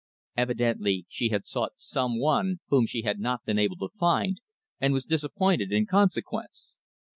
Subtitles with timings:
[0.35, 4.41] Evidently she had sought some one whom she had not been able to find,
[4.79, 6.75] and was disappointed in consequence.